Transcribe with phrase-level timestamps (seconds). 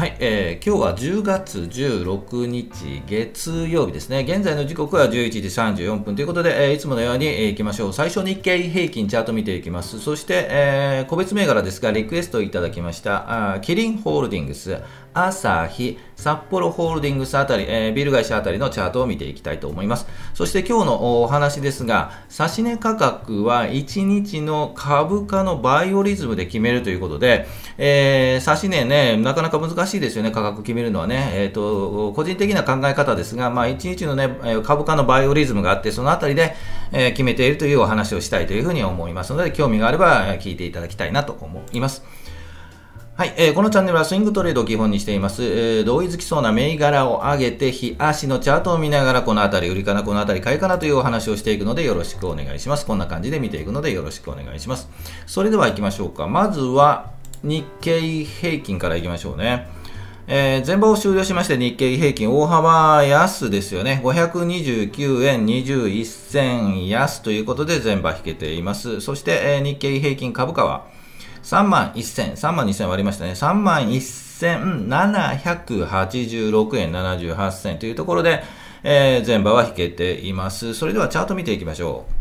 [0.00, 4.20] はい、えー、今日は10月16日月曜日ですね。
[4.26, 7.92] 現在の時刻は11時34分ということで、えー、いつものように、えー、行きましょう。
[7.92, 10.00] 最初日経平均チャート見ていきます。
[10.00, 14.78] そして、えー、個別銘柄ですが、リクエストいただきました、あキリンホールディングス、
[15.12, 20.06] 朝日、札幌ホールディングスあたり、えー、ビル会社あたりのチャートを見ていきたいと思います。
[20.34, 27.46] そして今日のお話ですが、指値価格は1日の株価のバイオリズムで決めるということで、
[27.78, 31.30] えー、指値ね、なかなか難しいですよね、価格決めるのはね。
[31.34, 36.54] えっ、ー、と、個人的な考え方ですが、まあ1日のね、株価のバイオリズムがあって、そのあたりで、
[36.92, 42.04] えー、決めているというお話をしたいというふうに思いますので、興味があれば聞いていただきたいなと思います。
[43.16, 45.44] はい、えー、このチャンネルはスイングトレードを基本にしています。
[45.44, 52.86] えー、同意づきそうな銘柄を上げて、日足のチャートを見ながら、このあたり売りかな、このあたり買いかなというお話をしていくので、よろしくお願いします。
[52.86, 54.88] こんな感じで見ていくので、よろしくお願いします。
[55.26, 56.28] それでは行きましょうか。
[56.28, 57.10] まずは、
[57.42, 59.68] 日経平均から行きましょうね。
[60.26, 64.00] えー、前場を終了しまして日経平均大幅安ですよね。
[64.04, 69.00] 529円21銭安ということで前場引けています。
[69.00, 70.86] そして、えー、日経平均株価は
[71.42, 73.32] 3万1000、3万2000割りましたね。
[73.32, 78.42] 3万1786円78銭というところで、
[78.82, 80.74] えー、前場は引けています。
[80.74, 82.19] それではチャート見ていきましょう。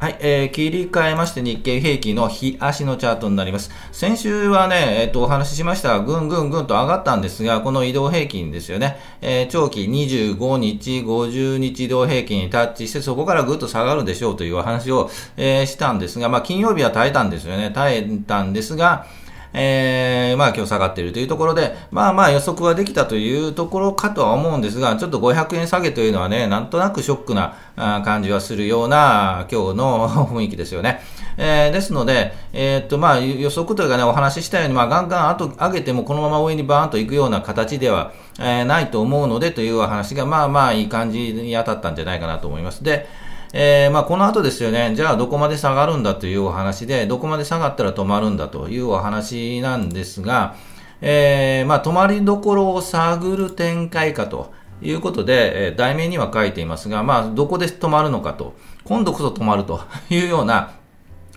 [0.00, 3.72] はい、えー、切り替えまして日経平均の日足のチャートになります。
[3.90, 5.98] 先週はね、えっ、ー、と、お話ししました。
[5.98, 9.00] ぐんぐんぐんと上がったんですが、この移動平均ですよね。
[9.20, 17.72] えー、長期25日、50日移動平均にタッチして、そこからぐっと下がるでしょうというお話を、えー、したんですが、まあ、金曜日は耐えたんですよね。
[17.74, 19.04] 耐えたんですが、
[19.52, 27.56] えー、まあ今日下がっているというところで、まあまあ予測はできたというところかとは思うんですが、ちょっと500円下げというのはね、なんとなくショックな
[28.04, 31.00] 感じはするような今日の 雰囲気ですよね。
[31.40, 42.82] えー、ですので、えー、っとまあ予測というかね、お話ししたように、まあガンガン後上げてもこのまま上にバーンと行くような形では、えー、ないと思うのでというお話が、まあまあいい感じに当たったんじゃないかなと思います。
[42.82, 43.06] で、
[43.52, 50.56] えー、まあ、この後ですよね、じゃあどこまで下がるんだというお話で、どこまで下がったら止まるんだというお話なんですが、
[51.00, 58.54] えー、まあ、止まりどころを探る展開かということで、えー、題名には書いていますが、まあ、どこで止まるのかと、
[58.84, 59.80] 今度こそ止まると
[60.10, 60.72] いうような、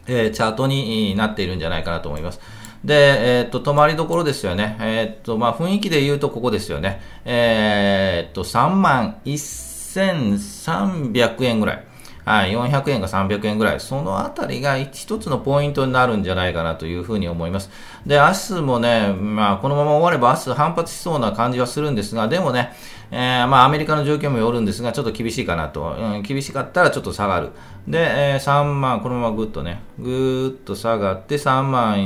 [0.07, 2.39] えー、チャートになっているんじゃないかなと思います。
[2.83, 4.75] で、えー、っと、止まりどころですよね。
[4.79, 6.99] えー、っと、まあ、雰囲気で言うとここですよね。
[7.25, 11.90] え、っと、3万1300円ぐらい。
[12.25, 17.69] はい、400円か300円ぐらい、そのあたりが一つのポイントになるんじゃないかなというふうに思います。
[18.05, 22.73] で、明日もね、まあ、このまま終われば明日反発しそうな感じはするんですが、でもね、
[23.11, 25.95] えー、まあ、アメリカの状況もよるんですが、ちょっと厳しいかなと。
[25.99, 27.49] うん、厳しかったらちょっと下がる。
[27.87, 31.97] で、えー、3万、このままぐっとね、ぐーっと下がって、3万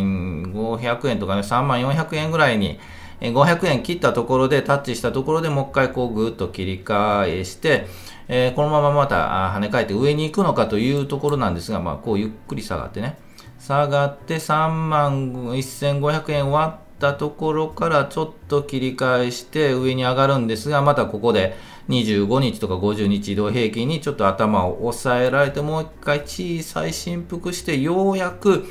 [0.53, 2.79] 500円とかね、3万400円ぐらいに、
[3.21, 7.87] 500円切ったところで、タッチしたところでもう一回こうぐーっと切り返して、
[8.27, 13.17] えー、このまままた跳ね返って上に行くのかというところなんですが、まあ、こうゆっくり下がってね、
[13.59, 21.55] 下がって3万1500円割ったところからちょっと切り返して上に上がるんですが、またここで
[21.89, 28.65] 25日とか50日移動平均にちょっと頭を押さえられて、もう一回小さい振幅して、ようやく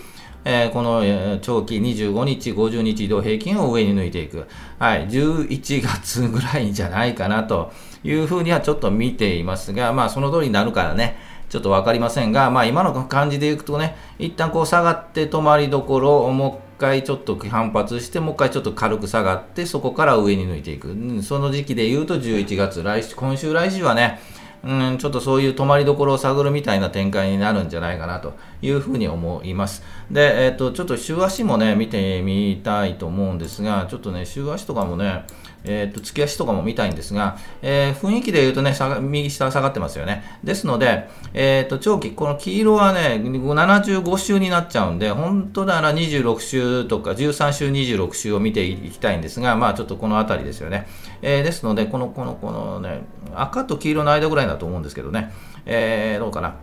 [0.45, 4.47] えー、この長期25日、50日移動平均を上に抜いていく。
[4.79, 7.73] はい、11月ぐらいじゃないかなと
[8.05, 11.17] いうふうにはちょっと見ていますが、まあその通りになるからね、
[11.49, 20.95] ちょっとわかりませんが、まあ今の感じでいくとね、一旦こう下がって止まりどころをもう一回ちょっと反発して、もう一回ちょっと軽く下がって、そこから上に抜いていく。
[21.23, 24.21] その時期で言うと11月、来週、今週来週はね、
[24.65, 28.33] うん、ちょっとそういう止まりどころを探るみたいな展開になるんじゃないかなと
[28.63, 29.83] いうふうに思います。
[30.11, 35.25] で、えっ、と、ちょっと週足もね、見てみたいと思うんですが、ちょっとね、週足とかもね、
[35.65, 40.39] えっ、ー、と、月足とかも見たいんですが、えー、雰囲気で言うとね、下が右下下がってますよね。
[40.45, 50.87] ですので、えっ、と、長期、この黄色はね、75週になっちゃうんで、本当なら26週とか、13週、26週を見ていきたいんですが、まあ、ちょっとこの辺りですよね。
[51.23, 53.03] えですので、この、この、このね、
[53.35, 55.33] 赤と黄色の間ぐらいだと思うんですけどね、
[55.67, 56.57] えどうかな。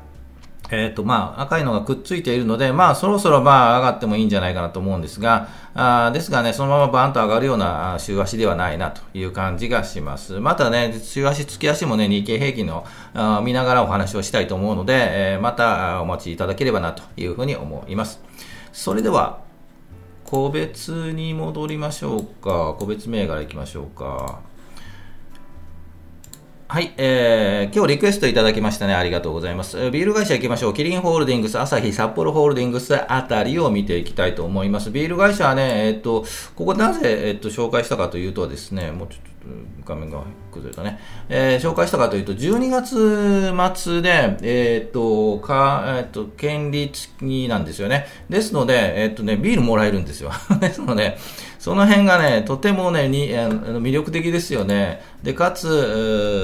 [0.72, 10.40] えっ、ー、と、まあ、赤いのがくっついているので、まあ、そろそろまあ、上がってもいいんじゃないかなと思うんですが、あですがね、そのままバーンと上がるような週足ではないなという感じがします。
[10.40, 18.22] またね、週足、月足もね、日経平均のあ見ながらお話をしたいと思うので、えー、またお待ちいただければなというふうに思います。
[18.72, 19.42] それでは、
[20.24, 22.76] 個別に戻りましょうか。
[22.80, 24.40] 個別銘柄いきましょうか。
[26.72, 28.94] はい、えー、今日リクエストいただきましたね。
[28.94, 29.92] ありがとうございます。
[29.92, 30.74] ビール会社行きましょう。
[30.74, 34.90] キリンホールディングス、朝日、札幌ホールディングスあたりを見ていきたいと思います。
[34.90, 36.24] ビール会社はね、えっ、と、
[36.56, 39.32] ここなぜ、えっ、と、紹介したかというとですね、もうちょっと
[39.84, 40.24] 画面が
[40.54, 41.02] 崩れたね。
[41.28, 48.08] えー、紹介したかというと、12月末で、えっ、と、か、えっ、と、権利付きなんですよね。
[48.30, 50.32] ですので、えっ、とね、ビールもらえるんですよ。
[50.62, 51.18] ですので、
[51.62, 55.00] その辺がね、とてもね、にあの魅力的ですよね。
[55.22, 55.70] で、かつ、え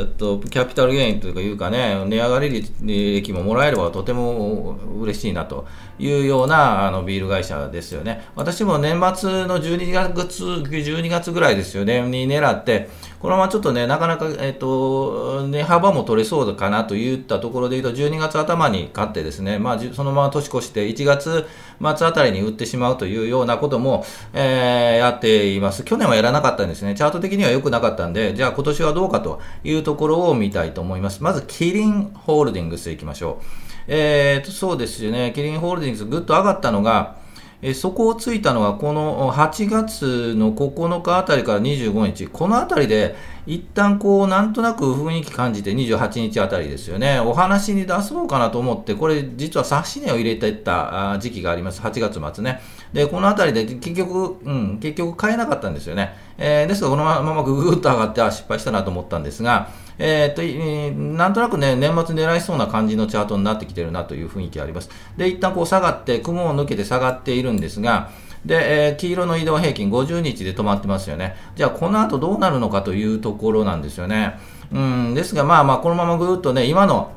[0.03, 5.65] ー、っと、キャピタルゲインというかね、値上がり利益ももらえればとても嬉しいなと
[5.97, 8.27] いうようなあのビール会社ですよね。
[8.35, 12.87] 私も年末の12月、12月ぐらいですよね、に狙って、
[13.19, 21.47] このままちょっとね、なかなか、えっ、と、値幅も取れそうかなといったところで言うと、12月頭に買ってですね、まあ、そのまま年越して1月
[21.81, 25.83] 末あたりに売ってしまうというようなことも、えー、やっています。
[25.83, 26.95] 去年はやらなかったんですね。
[26.95, 31.23] チャート的には良くなかったんで、じゃあ今年はどうかというところを見たいと思います。
[31.23, 33.45] まず、キリンホールディングスいきましょう。
[33.87, 35.31] えー、と、そうですよね。
[35.33, 37.15] キリンホールディングスぐっと上がったのが、
[37.61, 43.15] えそこをついたのはこの8月の9日あたりから25日、このあたりで
[43.47, 52.61] 一旦こうなんとなく雰囲気感じて28日あたりですよね、お話に出そうかなと思って、これ実は冊子値を入れていった時期があります、8月末ね。
[52.91, 56.15] で、このあたりで結局、うん、結局買えなかったんですよね。
[56.37, 64.89] えー、ですがこのままぐぐっと上がって、あ、失敗したなと思ったんですが、えー、っと、えー、なんとなくね、年末狙いそうな感じのチャートになってきてるなという雰囲気があります。
[65.15, 68.09] で、一旦こう下がって、雲を抜けて下がっているんですが、
[68.45, 71.35] で、えー、黄色の移動平均50日で止まってますよね。
[71.55, 74.39] じゃあ、この後どうなるのかというところなんですよね。
[74.71, 77.11] うん、ですが、まあまあ、このままぐーっとね、今の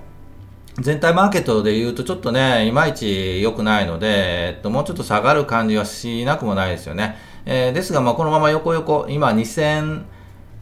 [0.78, 7.16] 全体マーケットで言うとちょっとね、いまいち良くないので、えっと、もうちょっと下がる感じはしなくもないですよね。
[7.44, 10.02] えー、ですが、まあ、このまま横横、今2000、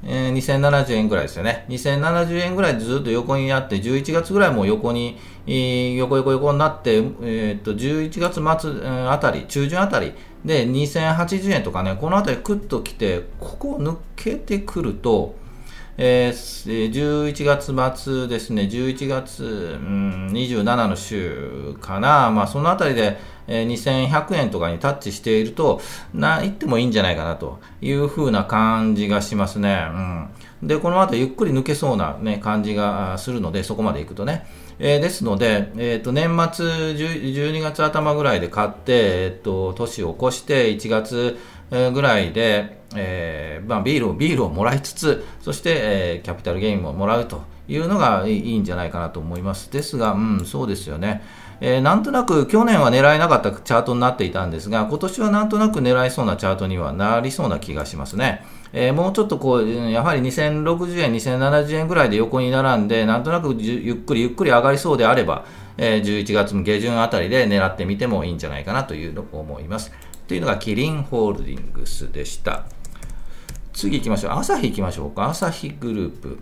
[0.05, 1.65] えー、2070円ぐらいですよね。
[1.69, 10.13] 2070円ぐらいずっと横にあって、11月ぐらいも横に、えー、横横横になって、えー、っと、11月末あたり、中旬あたり
[10.45, 15.35] で2080円とかね、このあたりクッと来て、ここ抜けてくると、
[16.01, 23.19] えー、11月末ですね、11月、うん、27の週かな、まあ、そのあたりで、
[23.49, 25.81] えー、2100円とかにタッチしていると、
[26.15, 29.89] な、言ってもいいんじゃないかなというふうな感じがしますね。
[30.63, 30.69] うん。
[30.69, 34.47] で、この後ゆっくり抜けそうなね、感じがするので、そこまで行くとね。
[34.79, 41.37] えー、ですので、えっ、ー、と、年末12月頭ぐらいで買って、えっ、ー、と、年を越して1月
[41.93, 49.71] ぐらいで、えーまあ、ビールを、ビールをもらいつつ、そして、えー、キャピタルゲインももらうというのがいいんじゃないかなと思います。
[49.71, 51.23] ですが、うん、そうですよね。
[51.61, 58.45] えー、なんとなく去年は狙えなかったチャートになっていたんですが、今年はなんとなく狙えそうなチャートにはなりそうな気がしますね。
[58.73, 65.45] えー、もうちょっとこう、やはり2060円、2070円ぐらいで横に並んで、なんとなくゆっくりゆっくり上がりそうであれば、
[65.77, 69.93] えー、11月下旬あたりで狙ってみてもいいんじゃないかなというのを思います。
[70.29, 72.67] というのがキリンホールディングスでした。
[73.79, 74.33] 次行きましょう。
[74.33, 75.29] 朝日行きましょうか。
[75.29, 76.39] 朝日グループ。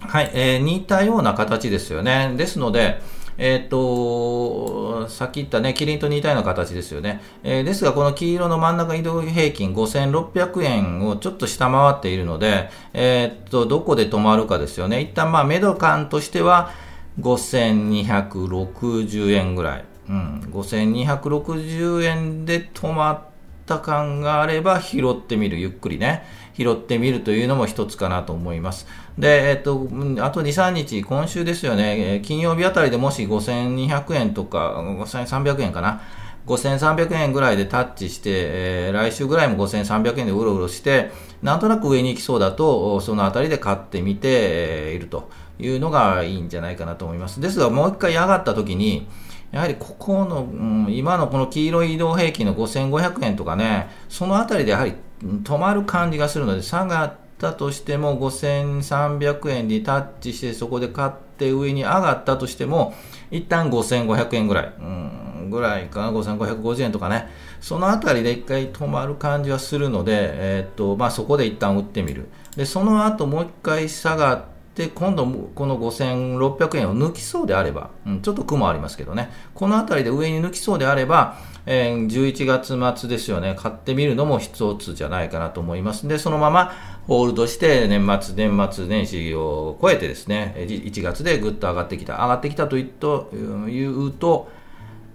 [0.00, 2.34] はい、えー、似たような形ですよね。
[2.36, 3.00] ですので、
[3.38, 7.22] えっ、ー、と、さっき言ったね、キリンと似たような形ですよね。
[7.44, 15.00] えー、ですが、この黄色の真ん中移動平均5600円をちょっと下回っているので、えっ、ー、と、どこで止まるかですよね。
[15.00, 16.72] 一旦、まあ、メド感としては、
[17.20, 19.84] 5260円ぐらい。
[20.08, 23.31] うん、5260円で止まっ
[23.66, 28.86] た感があれば拾ってみる、ゆっくりね、拾ってみるというのも一つかなと思います。
[29.18, 29.88] で、えっと、
[30.20, 36.02] あと2、3日、今週ですよね、金曜日あたりでもし5200円とか、5300円かな、
[36.46, 41.10] 5300円ぐらいでタッチして、えー、来週ぐらいも5300円でうろうろして、
[41.42, 47.40] なんとなく上に行きそうだと、そのあたりで買ってみて、いるというのがいいんじゃないかなと思います。
[47.40, 49.06] ですが、もう一回上がった時に、
[49.52, 62.94] やはりここの、うん、今のこの黄色い移動平均の5500円とかね、そのあたりでやはり止まる感じがするので、下がったとしても5300円にタッチしてそこで買って上に上がったとしても、
[63.30, 67.28] 一旦5500円ぐらい、うん、ぐらいかな、5550円とかね、
[67.60, 72.28] そのあたりで一回止まる感じはするので、えー、っと、まあそこで一旦売ってみる。
[72.56, 81.36] で、その後もう一回下がって、で、今度この5600円を抜きそうであれば、うん、ちょっと雲ありますけどね、この辺りで上に抜きそうであれば、
[81.66, 86.08] えー、11月末ですよね、買ってみるのも一つじゃないかなと思います。
[86.08, 86.72] で、そのまま
[87.06, 92.14] ホールドして年末、年末年始を超えてですね、1月でぐっと上がってきた。
[92.14, 94.48] 上がってきたと言うと、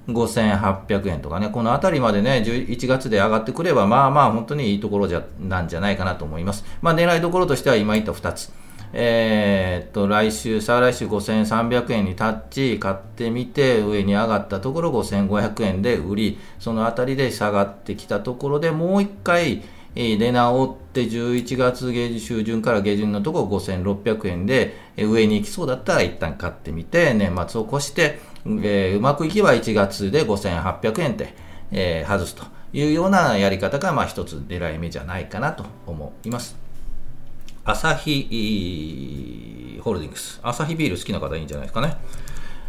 [0.07, 6.63] 5800円とかね、この辺りまでね、11月で上がってくれば、まあまあ本当にいいところじゃなんじゃないかなと思います。
[6.81, 8.51] まあ狙いどころとしては今言った2つ。
[8.93, 19.63] えー、っと、来週、再来週5300円にタッチ、買ってみて、上に上がったところ5500円で売り、そのあたりで下がってきたところでもう一回、
[19.95, 31.33] 出直って11月下旬から下旬のところ5600円で上に行きそうだったら一旦買ってみて年末を越して、えー、うまくいけば1月で5800円で、
[31.71, 36.66] えー、外すというようなやり方がまあ一つ狙い目じゃないかなと思います。
[37.67, 40.39] アサヒホールディングス。
[40.41, 41.97] アサヒビール好きな方いいんじゃないですかね。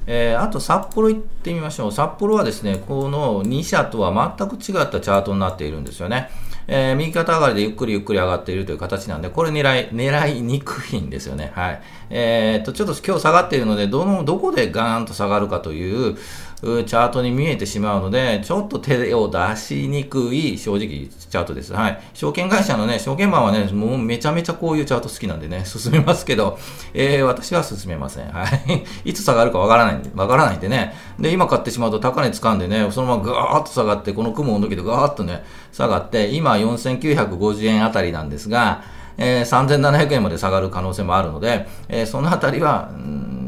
[0.08, 1.92] えー、あと札幌行ってみましょう。
[1.92, 6.30] 札幌はですね、この2社とは全く違ったチャートになっているんですよね。
[6.66, 11.52] えー、右肩上がりでゆっくりゆっくり上がっているという形なんで、これ狙い、狙いにくいんですよね。
[11.54, 11.82] はい。
[12.10, 16.16] えー、っと、ちょっと今日下がっているので、どの、どこでガーンと下がるかという、
[16.60, 21.72] チャートに見えてしまうので、ちょっと手を出しにくい正直チャートです。
[21.72, 22.00] はい。
[22.14, 26.58] 証券会社のね、証券マンはね、もうめちゃめちゃこういうチャート好きなんでね、進めますけど、
[26.94, 28.28] えー、私は進めません。
[28.32, 28.84] はい。
[29.10, 30.94] いつ下がるかわからないんで、わからないんでね。
[31.20, 38.82] で、今買ってしまうと高値掴んでね、そのままガーッと下がって、この雲の時でガーッとね、下がって、今4950円あたりなんですが、
[39.16, 42.90] えー、3700円まで下がる可能性もあるので、えー、そのあたりは、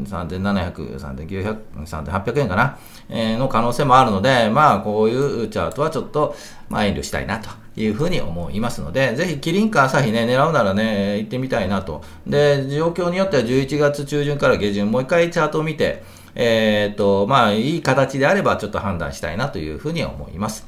[0.05, 2.77] 3700、3900、3800円かな、
[3.09, 6.35] えー、の可能性もあるので、まあ、こういうチャートはちょっと、
[6.69, 12.03] まあ、遠慮したいなというふうに思いますので、ぜひ、キリンか朝日ね、狙うならね、行ってみたいなと。
[12.27, 16.03] で、状況によっては11月中旬から下旬、もう一回チャートを見て、
[16.35, 20.67] えっ、と、まあ、いい形であればちょっと判断したいなというふうに思います。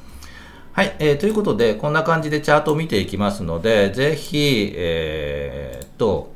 [0.74, 6.33] はい、えー、ということで、こんな感じでチャートを見ていきますので、ぜひ、えー、と、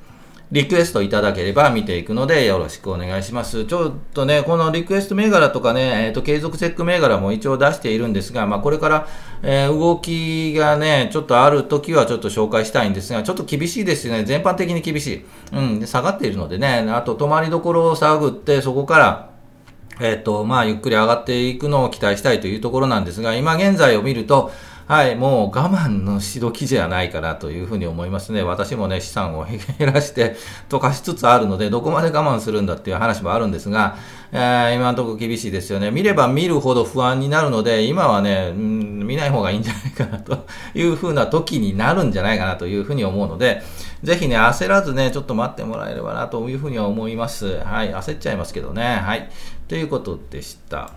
[0.50, 3.66] リクエストいただければ見ていくのでよろしくお願いします。
[3.66, 9.08] ちょっとね、このリクエスト銘柄とかね、えっ、ー、と、継続チェック銘柄も一応出しているんですが、まあ、これから、
[9.44, 14.24] えー、動きがね、ちょっとある時はちょっと紹介したいんですが、ちょっと厳しいですよね。
[14.24, 15.25] 全般的に厳しい。
[15.51, 19.30] うん、下がっているのでね、あと、止まりどころを探って、そこから、
[20.00, 24.51] えっ、と、まあ、ゆっくり上がっていくのを期待したいというところなんですが、今現在を見ると、
[24.88, 28.41] はい、もう我慢のしどきじゃないかなというふうに思いますね。
[28.41, 29.60] 私もね、資産を減
[29.94, 30.38] らして
[30.70, 33.98] 溶かしつつあるので、どこまで我慢するんだっていう話もあるんですが、
[34.32, 35.91] えー、今のところ厳しいですよね。
[35.91, 43.63] 見れば見るほど不安になるので、今はね、うん、見ない方がいいんじゃないかなというふうな時になるんじゃないかなというふうに思うので、
[44.03, 47.60] ぜひね、焦らずね、ちょっと待ってもらえればなというふうには思います。
[47.60, 49.01] はい、焦っちゃいますけどね。
[49.03, 49.29] はい。
[49.67, 50.91] ということでした。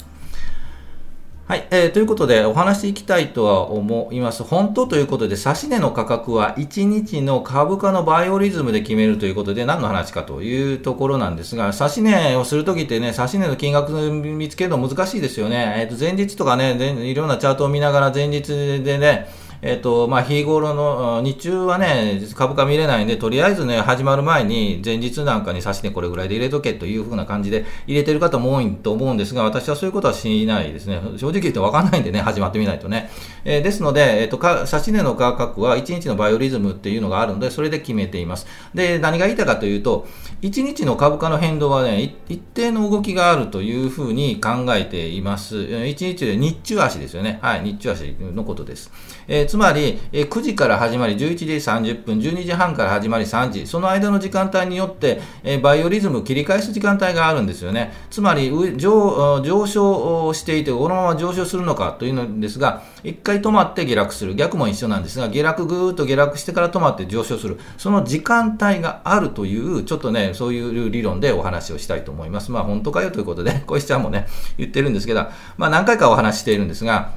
[1.51, 4.45] はい、えー、ということでお話していきたいとは思います。
[4.45, 15.75] 本当ということで、指値の価格は1日の株価のバイオリズムで決めるということで、何の話かというところなんですが、指値をするときってね、指値の金額見つけるの難しいですよね。
[15.79, 18.47] えっ、ー、と、前日とかね、いろんなチャートを見ながら前日
[18.85, 19.29] でね、
[19.63, 31.01] えっ、と、まあ、日頃の、日中はね、株価見れないんで、とりあえずね、始まる前に、前日なんかに差し値これぐらいで入れとけというふうな感じで入れてる方も多いと思うんですが、私はそういうことはしないですね。
[31.17, 33.11] 正直言って分かんないんでね、始まってみないとね。
[33.45, 38.47] えー、ですので、えっ、と、か、差し値の価格は1日のバイオリズムっていうのがあるので、それで決めています。
[38.75, 40.07] で、何が言いたいかというと、
[40.43, 45.57] 1日の株価の変動はね、一定の動きがあるというふうに考えています。
[45.57, 47.39] 1日で日中足ですよね。
[47.43, 48.91] はい、日中足のことです。
[49.29, 57.93] えー、つまり、え、9時から始まり11時30分、12時半から始まり3時、その間の時間帯によって、え、バイオリズム切り返す時間帯があるんですよね。
[58.11, 64.37] つまり上、上昇していて、このまま上昇するのかというのですが、一回止まって下落する。
[64.37, 67.59] 逆も一緒なんですが、下落ぐーっと下落してから止まって上昇する。
[67.77, 72.53] その時間帯があるという、ちょっとね、そういう理論でお話をしたいと思います。
[72.53, 74.29] まあ、本当かよということで、小石ちゃんもね、
[74.59, 75.27] 言ってるんですけど、
[75.57, 77.11] まあ、何回かお話しているんですが、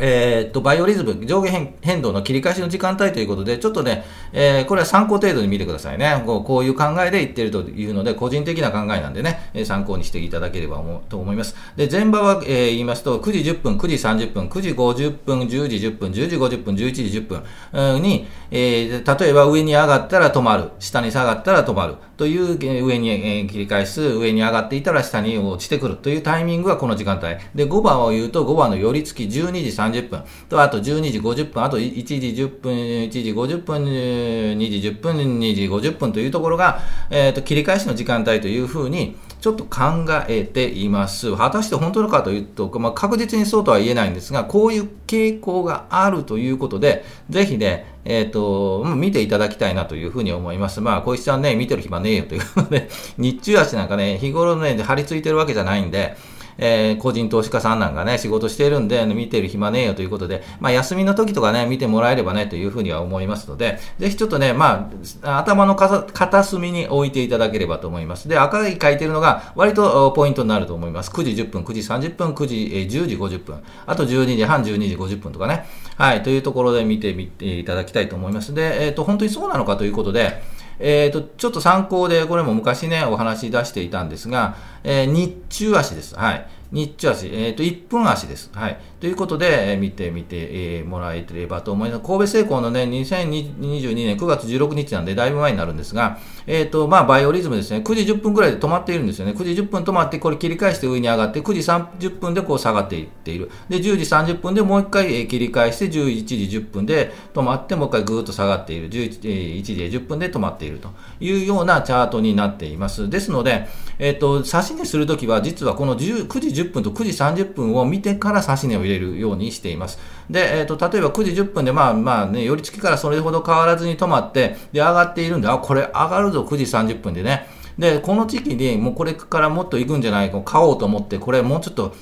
[0.00, 1.50] えー、っと、バイオリズム、上下
[1.82, 6.22] 変動の切り返しの時間帯ということで、ちょっとね、えー、これは参考程度に見てくださいね。
[6.24, 11.54] こうこういう考えで言ってるというので、個人的な考えなんでね、え参考にしていただければと思います。
[11.76, 27.28] で、前場は、えー、言いますと、9時10分、9時30分、9時50分、10時10分、10時50分、11時10分に、えー、例えば上に上がったら止まる、下に下がったら止まるという上に切り返す、上に上がっていたら下に落ちてくるというタイミングがこの時間帯。
[27.54, 29.52] で、5番を言うと5番の寄り付き12
[29.88, 41.34] 時30分と、あと12時50分、あと1時10分、1時50分、2時10分、2時50分というところが、えっ、ー、と、切り返しの時間帯というふうに、ちょっと考えています。
[41.34, 50.80] 果たして本当のかというと、まあ、確実にそうとは言えないんですが、こういう傾向があるということで、ぜひね、えっ、ー、と、見ていただきたいなというふうに思います。
[50.80, 56.16] まあ、小石さんね、見てる暇ねえよということで、日中足なんかね、日頃ね、張り付いてるわけじゃないんで、
[56.60, 64.90] えー、個人投資家さんなんかね、仕事してるんで、見てる暇ねえよということで、まあ、休みの時とかね、見てもらえればね、というふうには思いますので、ぜひちょっとね、ま
[65.22, 68.28] あ、頭の片隅に置いていただければと思います。
[68.28, 71.10] で、赤い書いてるのが、割とポイントになると思います。
[71.10, 75.64] 9時10分、9時30分、9時、えー、10時50分、あと12時半、12時50分とかね、
[75.96, 78.54] はい、というところで見てみていただきたいと思います。
[78.54, 80.42] で、えっ、ー、と、本当にそうなのかということで、
[80.80, 86.16] えっ、ー、と、ちょっと参考で、これも昔ね、お話し出していたんですが、えー、日中足です。
[86.16, 86.46] はい。
[86.72, 88.50] 日中足、えっ、ー、と、1分足です。
[88.54, 88.78] はい。
[89.00, 90.36] ということで、えー、見てみて、
[90.78, 92.02] えー、もらえればと思います。
[92.02, 99.32] 神戸製鋼のね、2022年9月16日なんで、だいぶ前になるんですが、えっ、ー、と、まあ、バイオリズムですね、9時10分ぐらいで止まっているんですよね。
[99.32, 103.50] 9時10分止まって、これ切り返して上に上がって、9時30分でこう下がっていっている。
[103.70, 108.90] で、10時30分でもう一回、えー、切り返して、11時10分で止まって、もう一回ぐーっと下がっている。
[108.90, 110.90] 11、えー、時10分で止まっていると
[111.20, 113.08] いうようなチャートになっています。
[113.08, 113.66] ですので、
[113.98, 119.98] えっ、ー、と、指し値するときは、実はこの10 9時10分と9時30分を見てから指し値を入れるようにしています。
[120.28, 127.46] で、えっ、ー、と、例えば9時10分で、まあまあね、寄り付きからそれほど変わらずに止まって、で、上がっているんで、あ、これ上がるぞ、9時30分でね。
[127.78, 131.94] で、この時期にもうこれからもっと行くんじゃないか、買おうと思って、これもうちょっと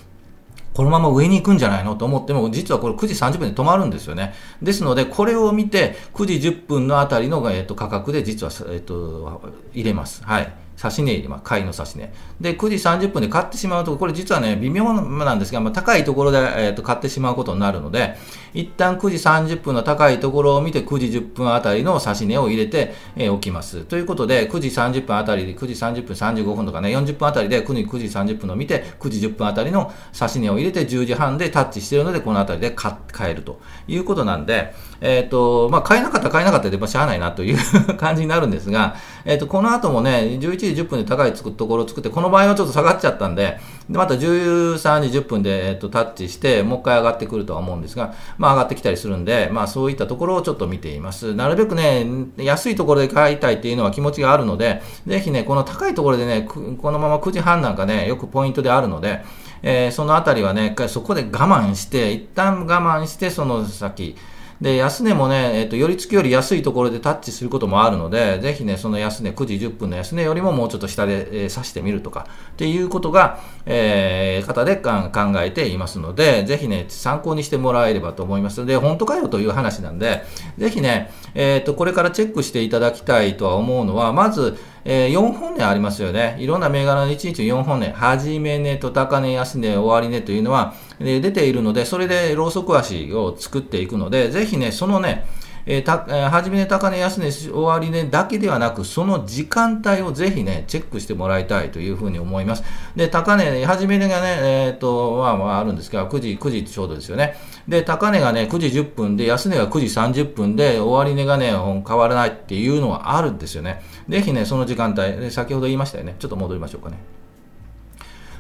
[0.79, 1.97] このまま上に行くんじゃないの？
[1.97, 4.33] と思っても、実はこれ9時30分で止まるんですよね。
[4.63, 9.43] ですので、これを見て、9時10分のあたりの、えっと、価格で実は、えっと、
[9.75, 10.23] 入れます。
[10.23, 10.53] はい。
[10.83, 12.13] 指し値入れ、まあ、買いの指し値。
[12.41, 18.17] で、9時30分で買ってしまうと、これ実はね、微妙なんですが、まあ、高いところで、えー、と買ってしまうことになるので、
[18.55, 19.17] 一旦9時
[19.55, 23.83] 30分の高いところを見て、9時10分あたりの指し値を入れて、えー、おきます。
[23.85, 37.59] ということで、9時30分あたりで、9時30分35分とかね、40分あたりで9時 ,9 時30分を見て、9時10分あたりの指し値を入れて、10時半でタッチしているので、このあたりで買買えるということなんで、えっ、ー、と、まあ、買えなかったら買えなかったで、まあ、しゃあないなという
[37.97, 43.59] 感じになるんですが、えっ、ー、と、この後もね、11時10分で高いつくところを作って、この場合はちょっと下がっちゃったんで、
[43.89, 51.35] でまた13時10分で、えっ、と、タッチして、もう一回上がってくるとは思うんですが、まあ、上がってきたりするんで、まあ、そういったところをちょっと見ています。
[51.35, 52.07] なるべくね、
[52.37, 56.61] 安いところで買いたいっていうのは気持ちがあるので、ぜひね、この高いところでね、こ
[56.91, 59.23] のまま9時半なんかね、よくポイントであるので、
[59.63, 64.17] えー、そのあたりはね、そこで我慢して、一旦我慢して、その先、
[64.61, 75.11] で、安値もね、えっ、と、寄り付きより安いところでタッチすることもあるので、ぜひね、その安値、9時10分の安値よりももうちょっと下で、えー、指してみるとか、っていうことが、えー、方で考
[75.43, 78.61] えていますので、ぜひね、参考にしてもらえればと思います。
[78.61, 80.25] ので、本当かよという話なんで、
[80.59, 86.37] ぜひね、えっ、ー、と、これからチェックしていただきたいとは思うのは、まず、えー、4本値ありますよね。
[86.39, 95.27] いろんな銘柄の1日4本値、始め値と高値、安値、終値というのは、えー、出ているので、それでローソク足を作っていくので、ぜひね、そのね、
[95.71, 102.65] えー、た、初め値、高値、安値、終値だけではなく、その時間帯をぜひね、チェックしてもらいたいというふうに思います。
[102.97, 107.37] で、高値、初め値がね、えっ、と、まあまああるんですが、9時、9時ちょうどですよね。
[107.69, 111.53] で、高値がね、9時10分で、安値が9時30分で、終値がね、
[111.87, 113.83] 変わらないっていうのはあるんですよね。
[114.09, 116.17] ぜひね、その時間帯、先ほど言いましたよね。
[116.19, 116.97] ちょっと戻りましょうかね。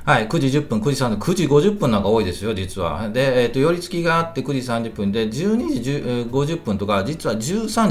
[0.08, 3.10] はい、9時10分、9時30分、9時50分なんか多いですよ、実は。
[3.10, 5.90] で、えっ、ー、と、寄り付きがあって9時30分で、12時
[6.30, 7.40] 50分とか、実は13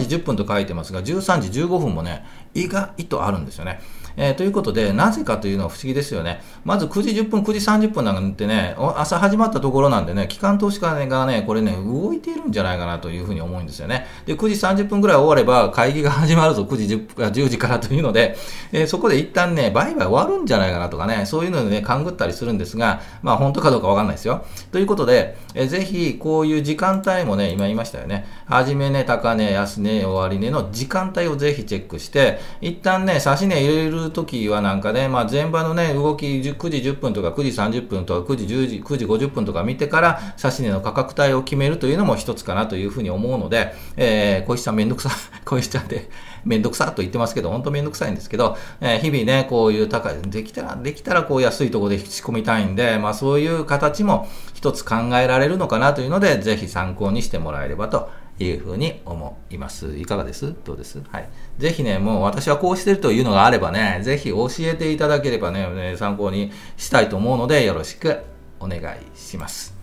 [0.03, 2.25] 時10分と書いてますが、13時15分もね、
[2.55, 3.81] 意外とあるんですよね。
[4.17, 6.41] えー、ということで、なぜかというのは不思議ですよね。
[6.65, 14.07] まず9時10分、9時30分なんかってね、朝始まったところなんでね、機関投資家がね、これね、動いているんじゃないかなというふうに思うんですよね。
[14.25, 18.35] で、9時30分ぐらい終われば、会議が始まるぞ、9時10分、10時からというので、
[18.71, 24.43] えー、そこで一旦ね、売買終わるんじゃないかなとかね、そういうのでね、勘ぐったりするんですが、まあ本当かどうかわかんないですよ。
[24.71, 28.25] ということで、えー、ぜひ、こういう時間帯もね、今言いましたよね。
[28.47, 45.09] 始め値、高値、安値、終値の時間帯をぜひチェックして、一旦ね、差し値入れるときはなんかね、まあ、前場のね、動き9時10分とか9時30分とか9時10時、9時50分とか見てから、指値の価格帯を決めるというのも一つかなというふうに思うので、えー、小石さんめんどくさ、
[45.45, 46.09] 小石ちゃんで、
[46.45, 59.97] めんどくさと言ってますけど、本当めんどくさいんですけど、えー、日々ね、こういう高い、できたら、できたらこう安いところで引き込みたいんで、まあそういう形も一つ考えられるのかなというので、ぜひ参考にしてもらえればというふうに思います。
[59.97, 60.53] いかがです？
[60.63, 61.01] どうです？
[61.11, 61.29] はい。
[61.57, 68.19] ぜひね、もう私はこうしてるというのがあればね、ぜひ教えていただければね、参考にしたいと思うので、よろしく
[68.59, 69.75] お願いします。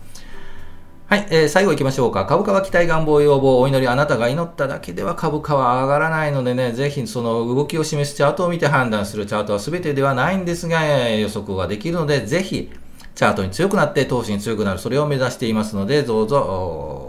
[1.07, 2.25] はい、えー、最後行きましょうか。
[2.25, 12.71] 株価は期待、願望、要望、お祈り、あなたが祈っただけでは株価は上がらないのでね、ぜひその動きを示すチャートを見て判断するチャートは全てではないんですが、予測ができるので、ぜひ、
[13.13, 17.04] チャートに強くなって投資に強くなる、それを目指していますので、どうぞ、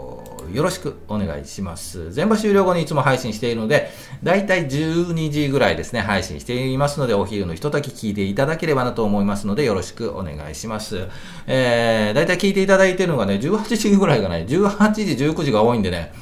[0.53, 2.11] よろしくお願いします。
[2.11, 3.89] 全場終了後にいつも配信しているので、
[4.23, 11.07] だいたい12時ぐらいですね、配信していますので、お昼のひととき聞いていただければなと思いますので、よろしくお願いします。
[11.47, 16.13] えー、だいたい聞いていただいているのがね、18時ぐらいがね、18時、19時が多いんでね、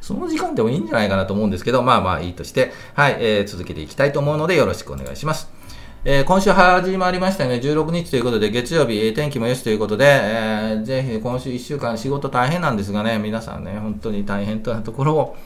[0.00, 5.61] その時間でもいいんじゃないかなと思うんですけど、まあまあいいとして、はい、えー、続けていきたいと思うので、よろしくお願いします。
[6.04, 15.36] えー、今週始まりましたね、16日ということで、月曜日、天気もよしということで、えー、ぜひ今週1週間仕事大変なんですがね、皆さんね、本当に大変なところを、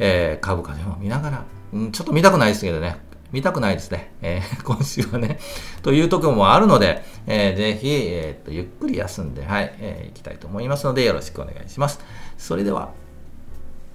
[0.00, 2.96] えー、株価でも見ながら、うん、ちょっと見たくないですけどね、
[3.30, 4.10] 見たくないですね。
[4.22, 5.38] えー、 今週はね、
[5.82, 12.00] というところもあるので、えー、ぜひ、えー、っと、ゆっくり休んで、はい、えー、いきたいと思いますので、よろしくお願いします。
[12.38, 12.90] それでは、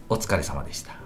[0.07, 1.00] お疲れ様でした。